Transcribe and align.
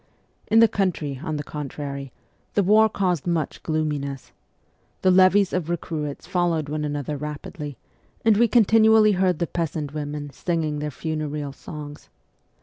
In 0.47 0.61
the 0.61 0.67
country, 0.67 1.19
on 1.23 1.35
the 1.37 1.43
contrary, 1.43 2.11
the 2.55 2.63
war 2.63 2.89
caused 2.89 3.27
much 3.27 3.61
gloominess. 3.61 4.31
The 5.03 5.11
levies 5.11 5.53
of 5.53 5.69
recruits 5.69 6.25
followed 6.25 6.69
one 6.69 6.83
another 6.83 7.17
rapidly, 7.17 7.77
and 8.25 8.35
we 8.35 8.47
continually 8.47 9.11
heard 9.11 9.37
the 9.37 9.45
peasant 9.45 9.93
women 9.93 10.31
singing 10.31 10.79
their 10.79 10.89
funereal 10.89 11.53
songs. 11.53 12.09